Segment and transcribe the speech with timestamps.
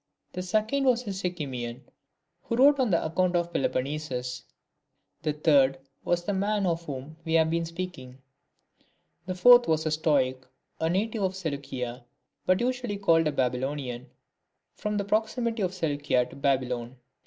[0.33, 1.81] The second was a Sicymian,
[2.45, 4.41] who wrote an account of Peloponnesus.
[5.21, 8.17] The third was the man of whom we have been speaking.
[9.27, 10.43] The fourth was a Stoic,
[10.79, 12.03] a native of Seleucia,
[12.47, 14.07] but usually called a Baby lonian,
[14.73, 16.97] from the proximity of Seleucia to Babylon.